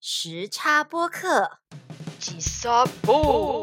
[0.00, 1.50] 时差播客，
[2.20, 3.60] 吉萨布。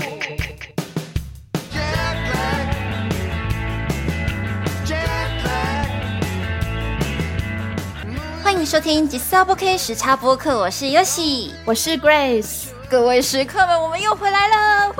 [8.43, 12.65] 欢迎收听吉萨播 K 时差播客，我是 Yoshi，我是 Grace。
[12.89, 14.93] 各位食客们，我们又回来了！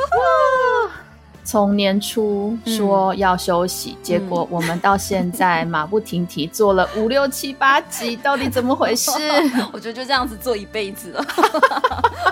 [1.56, 9.10] 从年初说要休息，结果我们到现在马不停蹄做了 五六七八集，到底怎么回事？
[9.72, 11.26] 我觉得就这样子做一辈子了，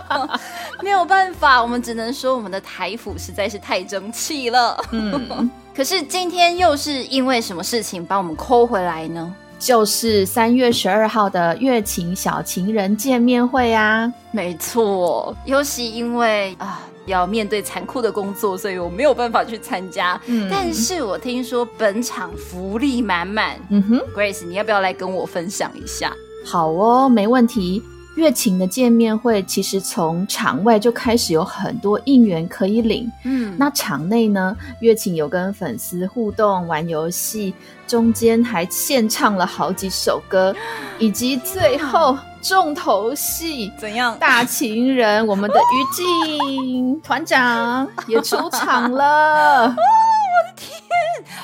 [0.84, 4.78] 没有办法，我们只能说我们的台府实在是太争气了。
[4.92, 9.34] 嗯，可是今天又是因为什么事情把我们抠回来呢？
[9.58, 14.12] 就是三月十二号的月情小情人见面会啊！
[14.32, 20.20] 没错，尤其因为啊要面对残酷的工作，所以我没有办法去参加。
[20.28, 23.60] 嗯，但是我听说本场福利满满。
[23.70, 26.16] 嗯哼，Grace，你要不要来跟我分享一下？
[26.46, 27.82] 好哦，没问题。
[28.16, 37.54] 月琴的见面会其实从场外就开始有很多应援可以领，嗯，那场内呢，月琴有跟粉丝互动玩游戏，
[37.88, 40.56] 中间还献唱了好几首歌，
[41.00, 44.16] 以及最后重头戏怎样？
[44.20, 50.72] 大情人我们的于静团长 也出场了， 哦，我的天！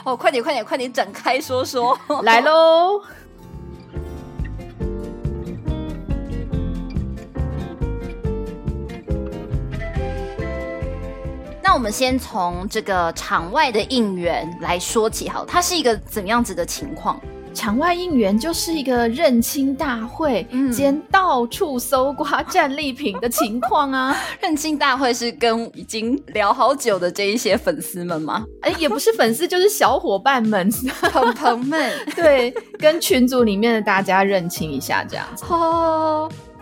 [0.03, 3.01] 哦，快点快点快点展开说说，来喽！
[11.69, 17.21] 那我们先从这个场外的应援来说起，好，它是一个怎么样子的情况？
[17.53, 24.17] 场外应援就是一个认亲大会 兼到处搜刮战利品的情况啊！
[24.41, 28.43] 认亲大会是跟已经聊好久的这一些粉丝们吗？
[28.61, 30.67] 哎，也不是粉丝，就是小伙伴们、
[31.13, 35.45] 朋朋们，对，跟群组里面的大家认亲一下，这样子。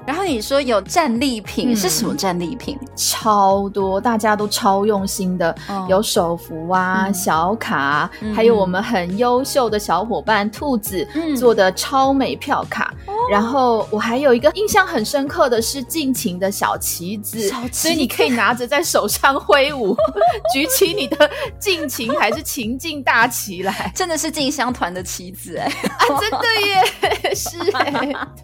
[0.08, 2.80] 然后你说有战利品是什么战利品？
[2.96, 5.54] 超多，大家都超用心的，
[5.90, 11.06] 有手幅啊、小卡，还有我们很优秀的小伙伴兔子
[11.38, 12.94] 做的超美票卡。
[13.30, 19.96] 然后我还有一个印象很深刻的是尽情的小旗子，所以你可以拿着在手上挥舞，
[20.54, 21.30] 举起你的
[21.60, 27.92] 尽情还是情境大旗来， 真的是进香团的旗子哎，啊真的耶， 是哎，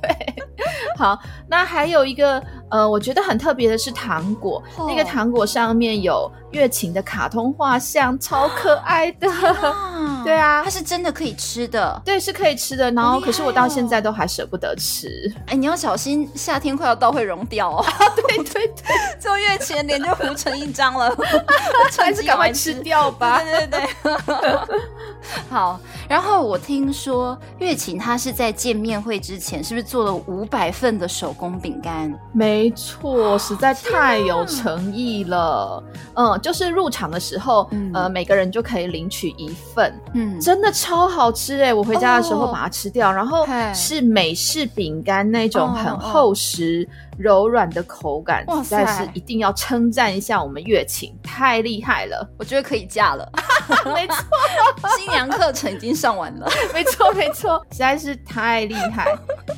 [0.01, 0.35] 对，
[0.97, 1.17] 好。
[1.47, 2.41] 那还有一个，
[2.73, 9.29] 呃，我觉得很特别的是糖果，那个糖果上面有月琴的卡通画像，超可爱的。
[10.23, 12.89] 对啊，它是真的可以吃的，对，是可以吃的。
[12.91, 15.31] 然后，可是我到现在都还舍不得吃。
[15.45, 17.85] 哎，你要小心，夏天快要到会融掉哦。
[18.15, 18.83] 对对对，
[19.19, 21.15] 做 月琴脸就糊成一张了，
[21.95, 23.39] 还是赶快吃掉吧。
[23.43, 24.79] 对对对。
[25.49, 25.79] 好，
[26.09, 32.13] 然后我听说月琴她是在见面会之前，是不是做了五百份的手工饼干？
[32.33, 35.83] 没错，实在太有诚意了。
[36.15, 39.93] 嗯，就是入场的时候，呃，每个人就可以领取一份。
[40.13, 41.73] 嗯，真的超好吃哎！
[41.73, 46.87] 我回家的时候把它吃掉，然后是美式饼干那种很厚实。
[47.17, 52.27] 柔软的口感，实在是一定要称赞一下我们月琴，太厉害了！
[52.37, 53.29] 我觉得可以嫁了，
[53.93, 54.15] 没错，
[54.97, 59.15] 新娘课程已经上完了， 没错没错，实在是太厉害。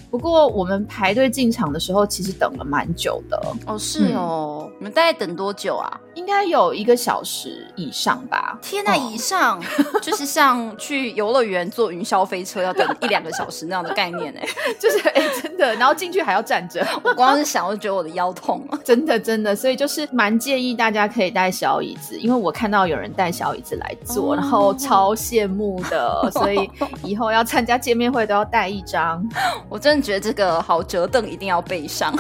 [0.10, 3.38] 不过我们排队进场的时候，其实等了蛮久的。
[3.66, 6.00] 哦，是哦，你们大概等多久啊？
[6.14, 8.58] 应该有一个小时以上吧？
[8.62, 9.62] 天呐，以上？
[10.02, 14.48] 就是像去游乐园坐云霄飞车要等一两个小时那样的概念哎，
[14.80, 17.46] 就是哎真的，然后进去还要站着，我光是。
[17.46, 26.70] 想，我就觉得我的腰痛了，真的真的，所以就是蛮建议大家可以带小椅子，因为我看到有人带小椅子来坐，然后超羡慕的，所以
[27.04, 29.24] 以后要参加见面会都要带一张。
[29.70, 32.14] 我真的觉得这个好折凳一定要备上，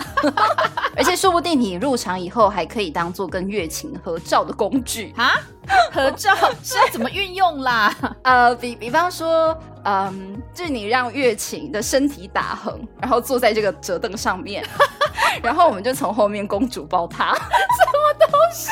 [0.95, 5.33] 而且说不定你入场以后还可以当做跟月琴合照的工具啊。
[5.91, 6.33] 合照
[6.63, 7.93] 是要怎么运用啦？
[8.23, 14.63] 呃，比比方说，嗯，就是你让月琴的身体打横，然后坐在这个折凳上面，
[15.41, 17.33] 然后我们就从后面公主抱她。
[17.35, 18.71] 什么东西？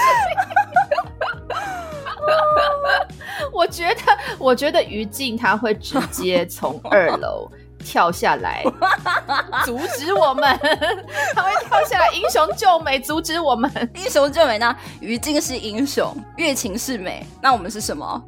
[3.52, 4.02] 我觉得，
[4.40, 7.50] 我觉得于静他会直接从二楼。
[7.84, 8.64] 跳下来，
[9.66, 10.44] 阻止我们！
[11.36, 13.70] 他会跳下来，英雄救美，阻止我们！
[13.96, 14.76] 英雄救美呢？
[15.00, 18.22] 于静是英雄，月琴是美，那我们是什么？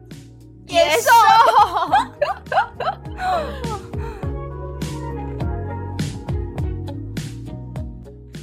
[0.67, 1.09] 野兽！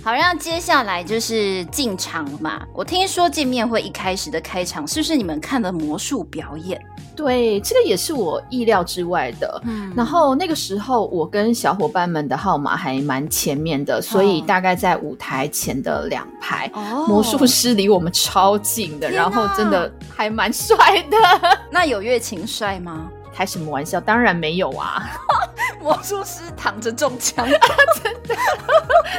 [0.05, 2.61] 好，那接下来就是进场嘛。
[2.75, 6.81] 我听说见面会一开始的开场是不是你们看的魔术表演？
[7.15, 9.61] 对，这个也是我意料之外的。
[9.65, 16.71] 嗯，然后那个时候我跟小伙伴们的号码还蛮前面的，所以大概在舞台前的两排。
[16.75, 20.77] 哦，魔术师离我们超近的，然后真的还蛮帅
[21.11, 21.17] 的。
[21.71, 23.09] 那有月琴帅吗？
[23.35, 23.99] 开什么玩笑？
[23.99, 25.03] 当然没有啊！
[25.81, 27.47] 魔术师躺着中枪，
[28.05, 28.37] 真的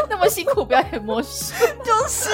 [0.08, 1.54] 那么辛苦表演魔术，
[1.84, 2.30] 就是。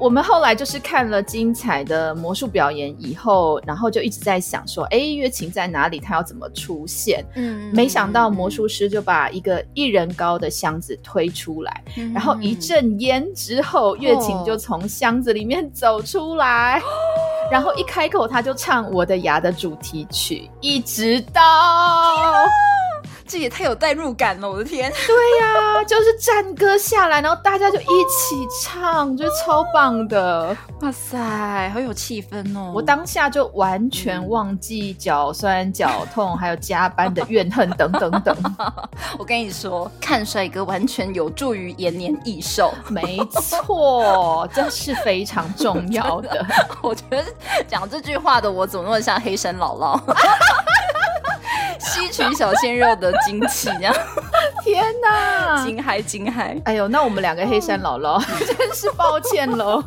[0.00, 5.98] 我们后来就是看了精彩的魔术表演以后，然后就一直在想说，哎，月琴在哪里？
[5.98, 7.24] 他要怎么出现？
[7.34, 11.82] 嗯，没想到魔术师就把一个一人高的箱子推出来，
[12.14, 16.80] 然后一阵烟之后，月琴就从箱子里面走出来，
[17.50, 21.42] 然后一开口他就唱《我的牙》的主题曲，一直到。
[23.28, 24.90] 这也太有代入感了，我的天！
[25.06, 30.56] 对呀，就是战歌下来，然后大家就一起唱，觉得超棒的。
[30.80, 32.72] 哇塞，好有气氛哦！
[32.74, 38.34] 我当下就完全忘记脚酸、脚痛，还有加班的怨恨等等等。
[39.18, 42.72] 我跟你说，看帅哥完全有助于延年益寿。
[42.88, 46.46] 没错，这是非常重要的。
[46.80, 47.24] 我觉得
[47.66, 50.00] 讲这句话的我，怎么那么像黑山姥姥？
[52.18, 53.94] 吸取小鲜肉的惊奇呀，
[54.64, 56.60] 天哪，惊嗨惊嗨！
[56.64, 59.80] 哎呦，那我们两个黑山姥姥 真是抱歉喽。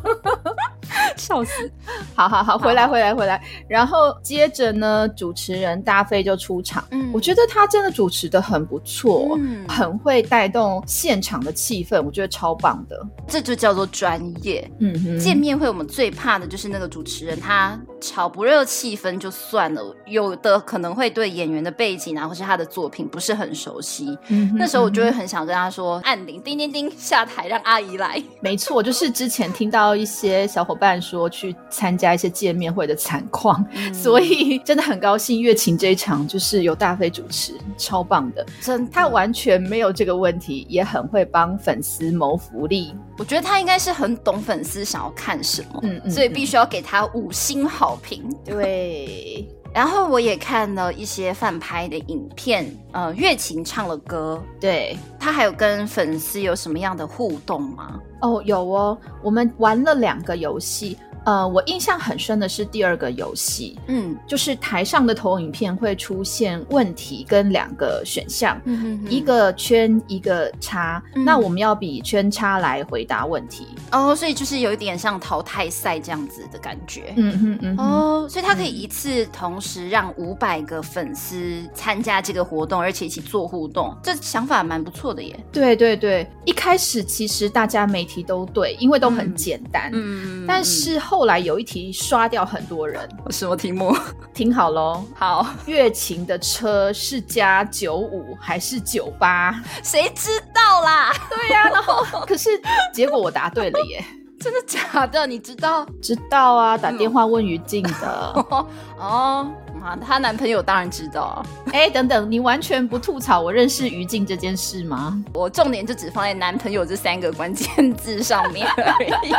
[1.18, 1.70] 笑死！
[2.14, 3.42] 好好好，回来回来回来。
[3.68, 6.84] 然后接着呢，主持人大飞就出场。
[6.90, 12.96] 嗯，我觉得他真的主持的很不错，嗯，很会带动现场的气氛，我觉得超棒的。
[13.26, 14.70] 这就叫做专业。
[14.80, 24.16] 嗯哼，见面会我们最怕的就是那个主持人，他炒不热气氛就算了，有的可能会对演员的背景啊，或是他的作品不是很熟悉。
[24.28, 31.01] 嗯，那时候我就会很想跟他说：“按铃，叮叮叮，下台让阿姨来。”没错，就是之前听到一些小伙伴。
[31.02, 33.62] 说去参加一些见面会的惨况，
[33.92, 35.42] 所以真的很高兴。
[35.42, 42.94] 月琴这一场就是由大飞主持，超棒的，真他完全没有这个问题，也很会帮粉丝谋福利。
[43.18, 48.22] 我觉得他应该是很懂粉丝想要看什么，嗯嗯，所以必须要给他五星好评。
[48.44, 57.98] 对，然后我也看了一些翻拍的影片，呃，月琴唱了歌，对他还有跟粉丝有什么样的互动吗？
[58.20, 60.98] 哦，有哦，我们玩了两个游戏。
[61.24, 73.68] 呃，我印象很深的是第二个游戏，嗯，就是台上的投影片会出现问题跟两个选项，嗯一个圈一个叉，那我们要比圈叉来回答问题。
[73.92, 85.38] 哦，所以就是有一点像淘汰赛这样子的感觉，嗯嗯嗯，哦，所以他可以一次同时让五百个粉丝参加这个活动，而且一起做互动，这想法蛮不错的耶。
[85.52, 90.98] 对对对，一开始其实大家媒体都对，因为都很简单，嗯，但是。
[91.12, 93.94] 后来有一题刷掉很多人，什么题目？
[94.32, 99.54] 听好喽，好，月琴的车是加九五还是九八？
[99.82, 101.12] 谁知道啦？
[101.28, 102.48] 对呀，然后可是
[102.94, 104.02] 结果我答对了耶。
[104.40, 105.26] 真的假的？
[105.26, 105.86] 你知道？
[106.00, 108.46] 知道啊，打电话问于静的。
[108.98, 111.44] 哦，啊，她男朋友当然知道。
[111.72, 115.22] 哎，等等，你完全不吐槽我认识于静这件事吗？
[115.34, 119.32] 我重点就只放在男朋友这三个关键字上面而已。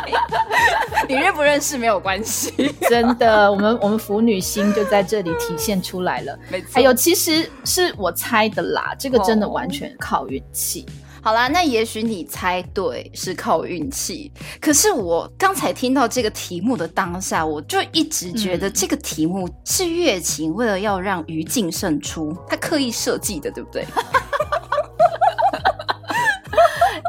[1.07, 2.73] 你认不认识没有关系。
[2.89, 6.37] 真的，我们我们腐女心就在这里体现出来了。
[6.49, 6.69] 没错。
[6.73, 10.85] 还有，其实是我猜的啦，这个真的完全靠运气。
[11.23, 23.85] 好啦，那也许你猜对是靠运气，可是我刚才听到这个题目的当下，我就一直觉得这个题目是月琴为了要让于静胜出，他刻意设计的，对不对？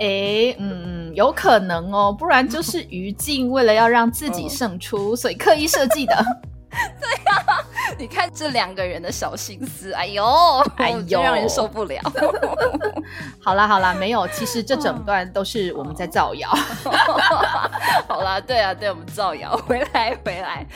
[0.01, 6.25] 哎，嗯，有可能哦，不然就是于静为了要让自己胜出，所以刻意设计的。
[7.01, 7.65] 对呀，
[7.99, 10.25] 你看这两个人的小心思，哎呦，
[10.77, 12.01] 哎呦，让人受不了。
[13.41, 16.49] 好啦好啦，没有，其实这整段都是我们在造谣。
[18.09, 20.67] 好啦，对啊对，我们造谣，回来回来。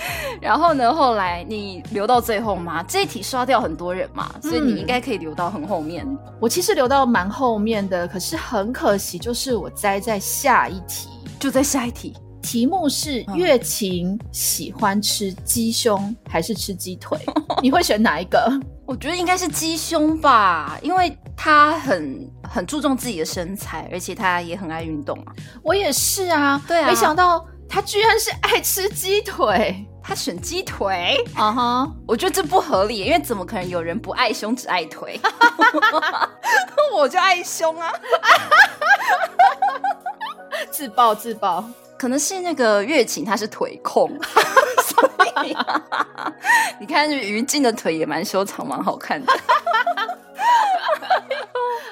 [0.40, 2.82] 然后呢，后来你留到最后吗？
[2.86, 6.06] 这一题刷掉很多人嘛，所以你应该可以留到很后面。
[6.40, 11.08] 我其实留到蛮后面的，可是很可惜，就是我栽在下一题，
[11.40, 12.16] 就在下一题。
[12.50, 17.18] 题目是月琴喜欢吃鸡胸还是吃鸡腿？
[17.62, 18.50] 你会选哪一个？
[18.86, 25.32] 我觉得应该是鸡胸吧，因为他很很注重自己的身材，而且他也很爱运动啊。
[25.62, 31.22] 我也是啊，对啊，没想到他居然是爱吃鸡腿，他选鸡腿。
[31.34, 35.20] 啊哈，我觉得这不合理，因为怎么可能有人不爱胸只爱腿？
[36.96, 37.92] 我就爱胸啊。
[40.70, 41.62] 自爆自爆，
[41.98, 44.08] 可能是那个月琴她是腿控，
[44.86, 45.10] 所
[45.44, 45.56] 以
[46.80, 49.32] 你看于静的腿也蛮修长，蛮好看的。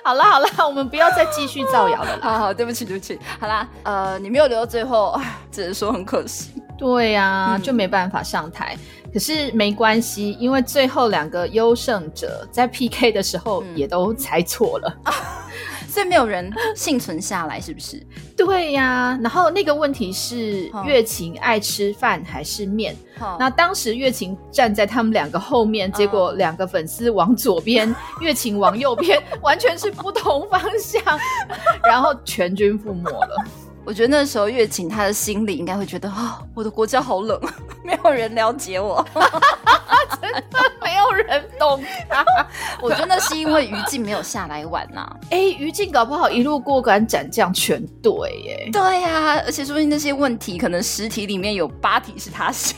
[0.05, 2.19] 好了好了，我们不要再继续造谣了。
[2.23, 3.19] 好好，对不起对不起。
[3.41, 5.21] 好啦，呃，你没有留到最后，
[5.51, 6.63] 只能说很可惜。
[6.79, 8.77] 对呀，就没办法上台。
[9.13, 14.95] 可是没关系，因为最后两个优胜者在 PK 的时候也都猜错了。
[15.97, 18.07] 所以没有人幸存下来，是不是？
[18.37, 19.19] 对呀。
[19.23, 22.95] 然后那个问题是月琴爱吃饭还是面？
[23.39, 31.03] 那当时月琴站在他们两个后面，结果两个粉丝往左边， 月琴往右边，完全是不同方向，
[31.83, 33.43] 然后全军覆没了。
[33.83, 37.41] 我觉得那时候月琴她的心里应该会觉得啊，我的国家好冷，
[37.83, 39.03] 没有人了解我，
[40.21, 42.25] 真的没有人懂他。
[42.81, 45.09] 我觉得那是因为于静没有下来玩呐。
[45.31, 48.13] 哎，于静搞不好一路过关斩将全对
[48.45, 48.69] 耶。
[48.73, 52.77] 对呀，而且说不定那些问题可能十题里面有八题是他想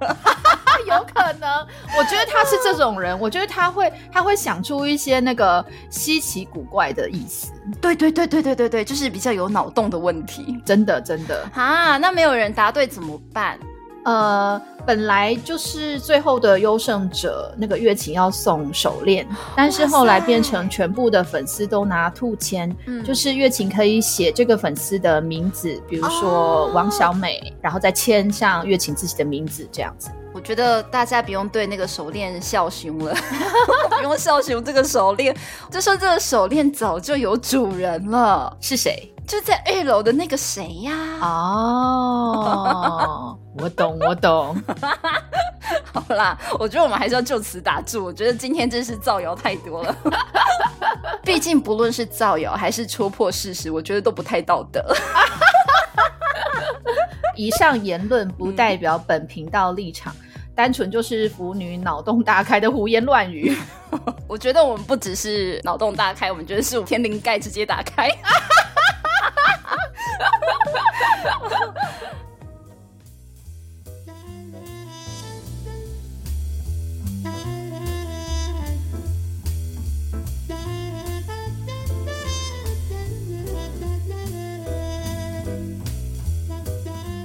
[0.00, 0.16] 的，
[0.86, 1.48] 有可能。
[1.96, 7.52] 我觉得他是这种人，我觉得他会他会想出一些那个稀奇古怪的意思。
[7.80, 11.96] 对对对对对对对，就是比较有脑洞的问题，真的真的啊！
[11.98, 13.58] 那没有人答对怎么办？
[14.04, 22.74] 呃，本来就是最后的优胜者那个月琴要送手链，但是后来变成全部的粉丝都拿兔签，
[23.04, 30.08] 就是月琴可以写这个粉丝的名字，比如说王小美，然后再签上月琴自己的名字这样子。
[30.32, 33.12] 我觉得大家不用对那个手链笑熊了，
[33.90, 35.36] 不用笑熊这个手链，
[35.70, 39.12] 就说这个手链早就有主人了，是谁？
[39.28, 40.92] 就在二楼的那个谁呀？
[41.20, 42.58] 哦，
[43.58, 44.56] 我懂，我懂。
[45.92, 48.02] 好啦，我觉得我们还是要就此打住。
[48.02, 49.94] 我觉得今天真是造谣太多了，
[51.22, 54.82] 毕竟不论是造谣还是戳破事实，我觉得都不太道德。
[57.36, 60.14] 以上言论不代表本频道立场。
[60.54, 63.56] 单纯就是腐女脑洞大开的胡言乱语，
[64.26, 68.08] 我觉得我们不只是脑洞大开，我们觉得是天灵盖直接打开。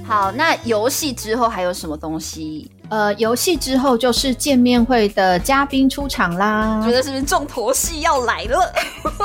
[0.06, 2.70] 好，那游戏之后还有什么东西？
[2.90, 6.80] 呃，游戏之后就是见面会的嘉宾出场啦。
[6.84, 8.72] 觉得是不是重头戏要来了？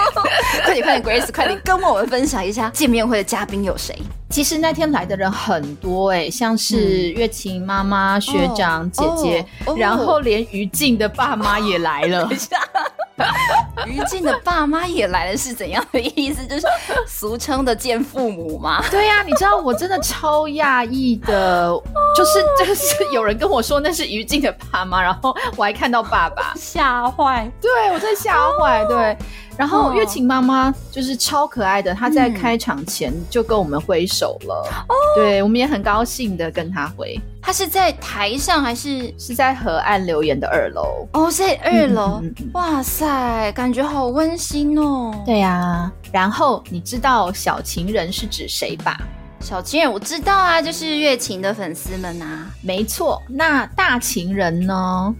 [0.63, 3.97] 快点快点，Grace，快点跟我们分享一下见面会的嘉宾有谁？
[4.29, 9.45] 其实那天来的人很多哎，像是月琴妈妈、学长、姐姐，
[9.77, 12.29] 然后连于静的爸妈也来了。
[13.87, 16.45] 于静的爸妈也来了，是怎样的意思？
[16.45, 16.67] 就是
[17.07, 18.83] 俗称的见父母吗？
[18.89, 21.69] 对呀，你知道我真的超讶异的，
[22.15, 27.49] 就是就是有人跟我说那是于静的爸妈，然后我还看到爸爸，吓坏。
[27.61, 29.17] 对我在吓坏，对。
[29.59, 34.85] 然后月琴妈妈就是超可爱的，她在开场前就跟我们挥手了。
[34.87, 37.19] 哦，对我们也很高兴的跟她挥。
[37.41, 41.05] 她是在台上还是是在河岸留言的二楼？
[41.11, 42.23] 哦，在二楼。
[42.53, 45.13] 哇塞，感觉好温馨哦。
[45.25, 45.91] 对呀。
[46.09, 48.97] 然后你知道小情人是指谁吧？
[49.41, 52.47] 小情人我知道啊，就是月琴的粉丝们啊。
[52.61, 53.21] 没错。
[53.27, 55.13] 那大情人呢？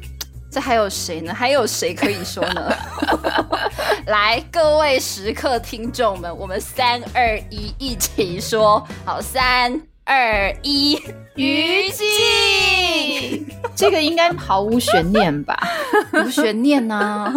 [0.51, 1.31] 这还有谁呢？
[1.31, 2.73] 还有谁可以说呢？
[4.09, 9.21] 来，各位时刻听众们，我们三二一，一起说好！
[9.21, 10.99] 三二一，
[11.35, 15.55] 于静，这个应该毫无悬念吧？
[16.25, 17.31] 无悬念呢。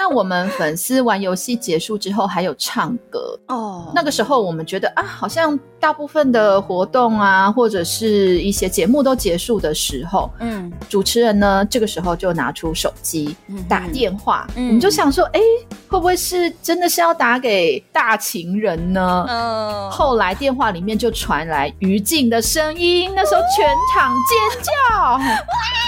[0.00, 3.92] 那我们粉丝玩游戏结束之后还有唱歌哦。
[3.94, 13.36] 那个时候我们觉得啊，好像大部分的活动啊，或者是一些节目都结束的时候，嗯，主持人呢这个时候就拿出手机
[13.68, 15.40] 打电话，我们就想说，哎，
[15.86, 19.26] 会不会是真的是要打给大情人呢？
[19.28, 19.90] 嗯。
[19.90, 25.20] 后来电话里面就传来于静的声音，那时候全场尖叫。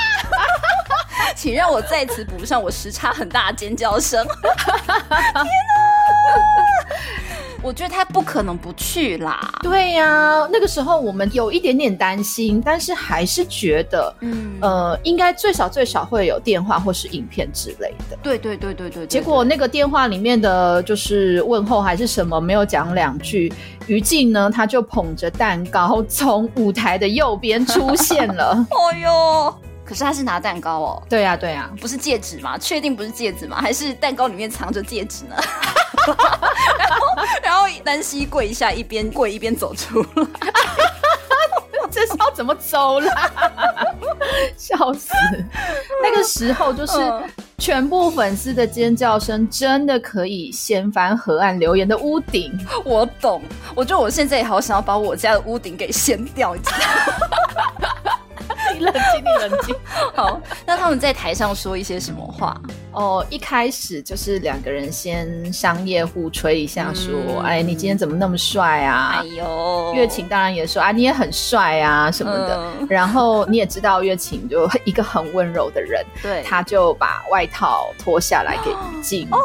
[1.43, 4.25] 请让我再次补上我时差很大的尖叫声！
[4.31, 4.31] 天
[5.35, 5.45] 哪！
[7.61, 9.51] 我觉得他不可能不去啦。
[9.61, 18.17] 对呀，那个时候我们有一点点担心，但是还是觉得，嗯呃，应该最少最少会有电话或是影片之类的。
[18.23, 19.05] 对对对对对。
[19.09, 23.53] 结果那个电话里面的就是问候还是什么，没有讲两句，
[23.89, 28.65] 于静呢他就捧着蛋糕从舞台的右边出现了。
[28.95, 29.55] 哎呦！
[29.93, 32.57] 可是他是拿蛋糕哦，对呀对呀，不是戒指吗？
[32.57, 33.59] 确定不是戒指吗？
[33.61, 35.37] 还是蛋糕里面藏着戒指呢？
[36.83, 37.07] 然后
[37.43, 40.09] 然后单膝跪下，一边跪一边走出来。
[41.91, 43.31] 这是要怎么走啦？
[44.57, 45.11] 笑死！
[46.03, 46.95] 那个时候就是
[47.59, 52.51] 全部粉丝的尖叫声，真的可以掀翻河岸留言的屋顶。
[52.83, 53.43] 我懂，
[53.77, 56.79] 我觉得我现在也好想要把我家的屋顶给掀掉，你知道
[58.75, 59.75] 你冷静，你冷静。
[60.15, 62.61] 好，那他们在台上说一些什么话？
[62.93, 79.39] 哦，一开始就是两个人先商业互吹一下，说：“哎，你今天怎么那么帅啊？”哎呦，月琴当然也说：“啊，你也很帅啊，什么的。”然后你也知道，月琴就一个很温柔的人，对，他就把外套脱下来给于静哦，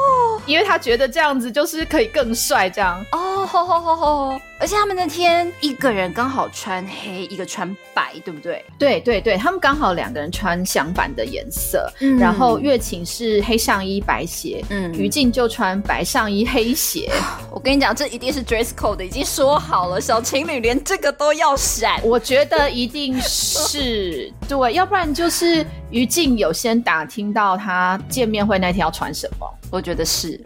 [0.47, 4.41] 因为他觉得这样子就是可以更帅，这样哦，吼吼吼吼！
[4.59, 8.65] 而且他们那天一个人刚好穿黑，一个穿白，对不对？
[8.79, 13.43] 对对对，他们刚好两个人穿相反的颜色，嗯然后月琴是。
[13.47, 17.09] 黑上衣白鞋，嗯，于静就穿白上衣黑鞋。
[17.51, 22.01] 我跟你讲，这一定是 dress code，已经说好了，小情侣连这个都要闪。
[22.03, 29.47] 我觉得一定是对，要不然就是于静有先打听到他见面会那天要穿什么。
[29.71, 30.43] 我觉得是。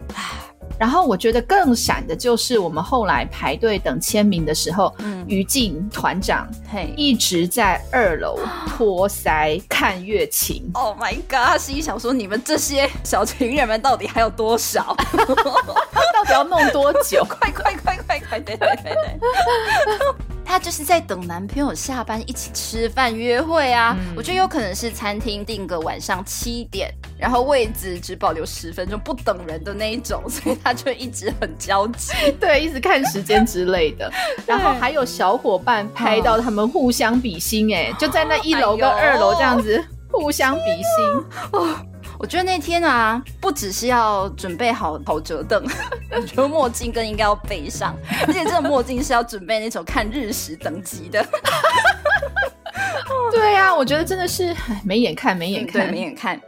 [0.82, 8.36] 然后我觉得更闪的就是我们后来排队等签名的时候，嗯，于静团长嘿一直在二楼
[8.66, 10.68] 托腮看月琴。
[10.74, 11.46] Oh my god！
[11.46, 14.96] 他心想说：“你们这些小情人们到底还有多少？
[16.12, 17.24] 到底要弄多久？
[17.30, 18.40] 快快快快快！
[18.40, 19.20] 对对对对。”
[20.44, 23.96] 他就是在等男朋友下班一起吃饭约会啊！
[24.16, 34.10] 我觉得有可能是餐厅定个晚上七点，然后位置只保留十分钟，不等人的那一种， 所以他就一直很焦急， 对，一直看时间之类的。
[34.44, 41.76] 然后还有小伙伴拍到他们互相比心，哎，就在那一楼跟二楼这样子互相比心哦。
[42.18, 45.64] 我觉得那天啊，不只是要准备好好折凳，
[46.10, 51.24] 我觉得墨镜更应该要备上，而且这个墨镜是要准备那种看日食等级的。
[53.30, 54.52] 对呀，我觉得真的是
[54.84, 56.40] 没眼看，没眼看，没眼看。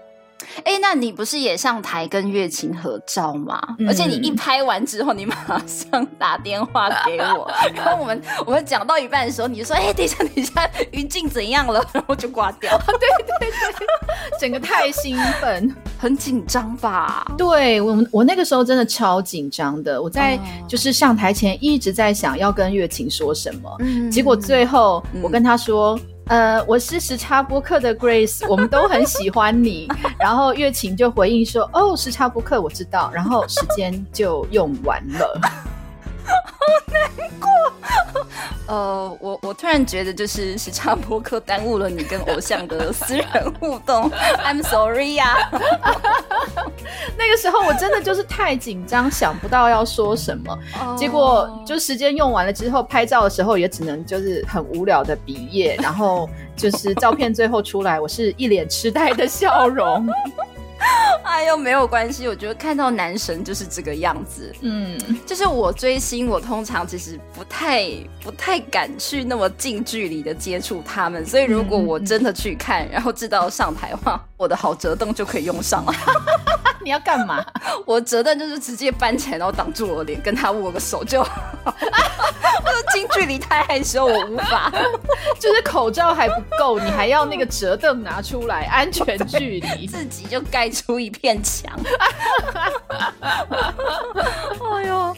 [0.65, 3.61] 哎，那你不是也上台跟月琴合照吗？
[3.89, 12.79] 而且你一拍完之后，你马上打电话给我， 然后我们我们讲到一半的时候，你就说：“哎，等一下，等一下，云静怎样了？”然后就挂掉。
[12.87, 13.49] 对对对，
[14.41, 17.27] 整个太兴奋， 很紧张吧？
[17.37, 20.01] 对我，我那个时候真的超紧张的。
[20.01, 23.77] 我在就是上台前一直在想要跟月琴说什么，
[24.11, 25.99] 结果最后我跟他说。
[26.27, 29.87] 呃，我是时差播客的 Grace，我们都很喜欢你。
[30.19, 35.51] 然后月琴就回应说：“哦，时差播客我知道。”然后时间就用完了，好
[36.93, 37.49] 难过。
[38.67, 43.27] 呃，我我突然觉得就是时差播客耽误了你跟偶像的私人
[43.61, 44.11] 互动，
[44.43, 45.37] I'm sorry 呀。
[47.17, 50.59] 那个时候我真的就是太紧张，想不到要说什么，
[50.97, 60.09] 结果就时间用完了之后，拍照的时候也只能就是很无聊的比耶，然后就是照片最后出来，我是一脸痴呆的笑容。
[61.35, 64.55] 哎呦，没有关系，我觉得看到男神就是这个样子。
[64.61, 67.91] 嗯，就是我追星，我通常其实不太
[68.23, 75.93] 不太敢去那么近距离的接触他们，所以如果我真的去看，然后知道上台的话，我的好折凳就可以用上了。
[76.85, 77.45] 你要干嘛？
[77.87, 81.23] 我折凳就是直接搬起来，然后挡住我脸，跟他握个手就。
[81.23, 81.33] 好。
[82.67, 84.73] 我的近距离太害羞，我无法。
[85.41, 91.73] 就是口罩还不够，你还要那个折凳拿出来，安全距离，自己就盖出一片墙。
[93.21, 95.17] 哎呦，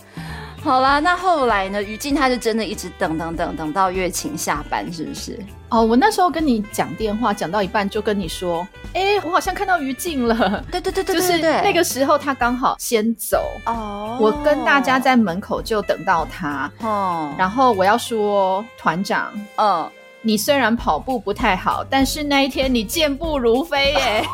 [0.66, 1.81] 好啦，那后来呢？
[1.81, 5.38] 于静他就真的一直等等等等到月琴下班，是不是？
[5.68, 10.64] 哦，我那时候跟你讲电话，讲到一半就跟你说，哎，我好像看到于静了。
[10.72, 13.40] 对对对对，就是那个时候他刚好先走。
[13.66, 16.68] 哦，我跟大家在门口就等到他。
[16.81, 19.88] 哦，然后我要说团长，嗯。
[20.22, 24.24] 你虽然跑步不太好，但是那一天你健步如飞耶！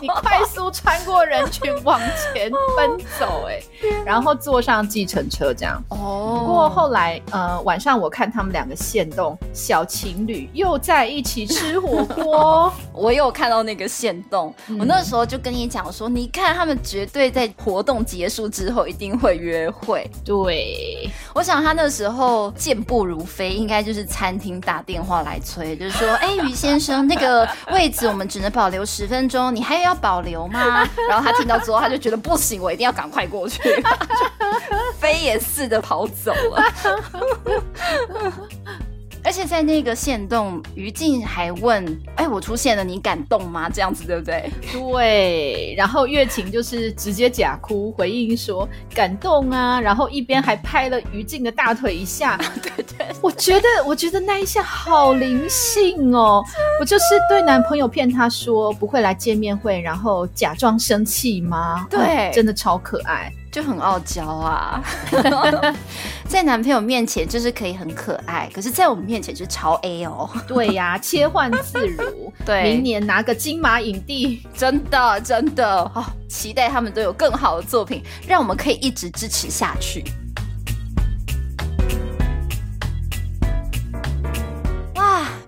[0.00, 3.60] 你快速穿过人群往前奔走哎，
[4.04, 5.82] 然后坐上计程车这样。
[5.90, 6.38] 哦。
[6.40, 14.54] 不过后来呃晚上我看他们两个现动小情侣又在一起吃火锅， 我有看到那个现动。
[14.78, 20.10] 我那时候就跟你讲说，你看他们绝对在活动结束之后一定会约会。
[20.24, 25.38] 对，我想他那时候健步如飞，应该就是餐厅打电话来。
[25.44, 30.86] 催，就是说，哎，于先生，那个位置我们只能保留十分钟，你还要保留吗？
[31.08, 33.60] 然后他听到之后，他就觉得不行，我一定要赶快过去，
[35.00, 36.62] 飞也似的跑走了。
[39.24, 41.82] 而而且在那个线动，于静还问
[42.16, 44.50] ：“哎，我出现了，你感动吗？”这样子对不对？
[44.70, 45.74] 对。
[45.74, 52.38] 然后月琴就是直接假哭回应说：“感动啊！”然后一边还拍了于静的大腿一下。
[52.62, 56.44] 对对，我觉得我觉得那一下好灵性哦！
[56.78, 61.86] 我就是对男朋友骗他说不会来见面会，然后假装生气吗？
[61.88, 63.32] 对，真的超可爱。
[63.52, 64.82] 就很傲娇啊，
[66.26, 70.28] 在男朋友面前就是可以很可爱，可是在我们面前就超 A 哦。
[70.48, 72.32] 对呀，切换自如。
[72.46, 80.02] 对，明年拿个金马影帝，真的真的好期待他们都有更好的作品，让我们可以一直支持下去。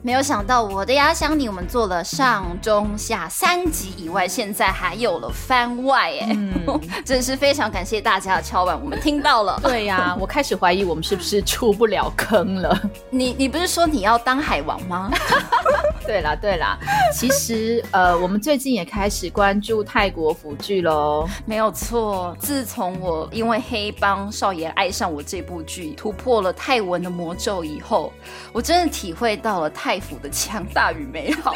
[0.05, 6.37] 没有想到我的压箱底，我们做了上中下三集以外，现在还有了番外，哎，
[7.07, 9.59] 真是非常感谢大家的敲碗，我们听到了。
[9.64, 12.79] 对呀，我开始怀疑我们是不是出不了坑了。
[13.09, 15.11] 你你不是说你要当海王吗？
[16.07, 16.79] 对啦对啦，
[17.12, 21.27] 其实呃，我们最近也开始关注泰国腐剧喽。
[21.45, 28.12] 没有错，自从我因为黑帮少爷爱上我这部剧，突破了泰文的魔咒以后，
[28.53, 29.99] 我真的体会到了泰。
[30.05, 31.55] 府的强大与美好，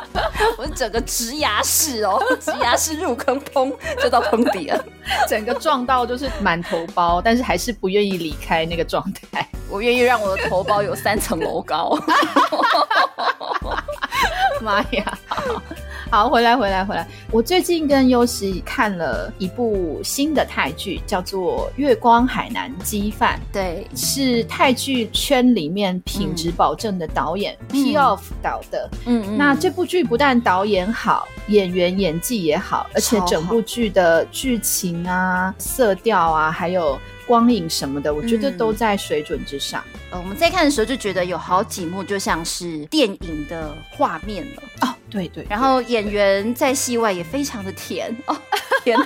[0.58, 4.84] 我整个直牙式哦，直牙式入坑，砰就到坑底了，
[5.26, 9.48] 整个撞到就是满头包，但是还是不愿意离开那个状态。
[9.70, 11.98] 我愿意让我的头包有三层楼高。
[14.66, 15.18] 妈呀！
[16.10, 17.06] 好，回来，回来，回来。
[17.30, 23.38] 我最近跟优喜看了一部新的泰剧，叫做《月光海南鸡饭》。
[23.52, 28.88] 对，是泰剧圈里面品质保证的导演 P Off 导的。
[29.06, 29.36] 嗯嗯。
[29.36, 39.82] 那这部剧不但导演好，演员演技也好，而且整部剧的剧情啊、色调啊，还有光影什么的，我觉得都在水准之上。
[40.10, 44.62] 呃，我们在看的时候就觉得有好几幕就像是电影的画面了。
[44.82, 45.44] 哦，对对。
[45.50, 48.36] 然后演员在戏外也非常的甜哦，
[48.84, 48.96] 甜，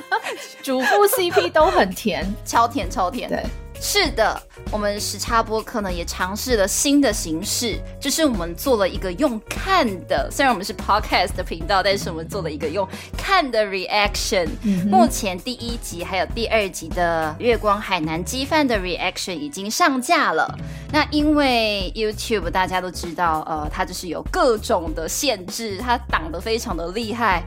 [0.63, 3.29] 主副 CP 都很甜，超甜超甜。
[3.29, 3.43] 对。
[3.83, 4.41] 是的，
[4.71, 14.47] 我们时差播客呢也尝试了新的形式，就是我们做了一个用看的，虽然我们是 podcast 的频道，但是我们做了一个用看的 reaction。
[14.87, 20.55] 目前第一集还有第二集的月光海南鸡饭的 reaction 已经上架了。
[20.93, 27.43] 那因为 YouTube 大家都知道，呃，它就是有各种的限制，它挡得非常的厉害。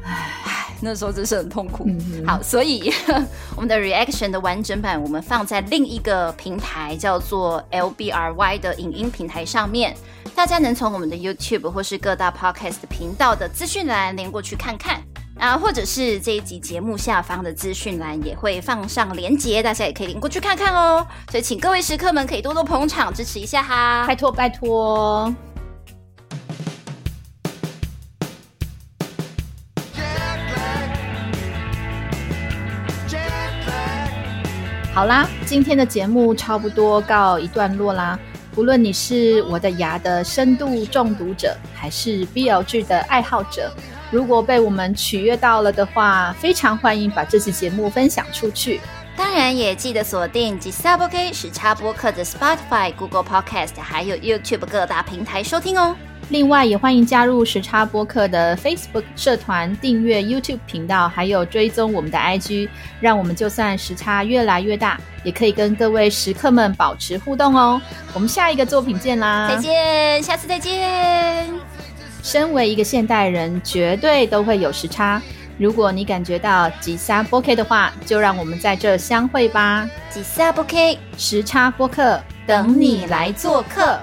[0.86, 1.88] 那时候真是很痛苦。
[2.28, 2.92] 好，所以
[3.56, 9.96] 我们的 reaction 的完整版，我们放在另一个平台，叫做 LBRY 的影音平台上面。
[10.36, 15.00] 大家能从我们的 YouTube 或是各大 podcast 频道的资讯栏连过去看看
[15.38, 21.06] 啊，或者是这一集节目下方的资讯栏也会放上连接，大家也可以连过去看看哦。
[21.30, 25.32] 所以，请各位食客们可以多多捧场支持一下哈，拜托拜托。
[34.94, 38.18] 好啦，今天的节目差不多告一段落啦。
[38.54, 43.74] 不论你是我的牙的深度中毒者，还是 BL 剧的爱好者，
[44.12, 48.80] 如果被我们取悦到了的话，非常欢迎把这期节目分享出去。
[49.18, 55.96] 当然，也记得锁定 g s u b k 时差播客的 Spotify、Google Podcast，还有 YouTube 各大平台收听哦。
[56.30, 67.80] 另外，也欢迎加入时差播客的 Facebook 社团，订阅 YouTube 频道，还有追踪我们的 IG，让我们就算时差越来越大，也可以跟各位食客们保持互动哦。
[68.14, 69.50] 我们下一个作品见啦！
[69.50, 71.50] 再见，下次再见。
[72.24, 75.22] 身为一个现代人，绝对都会有时差。
[75.60, 79.88] 如果你感觉到吉萨播 K 的话，就让我们在这相会吧。
[80.10, 84.00] 吉萨播 K 时差播客等你来做客。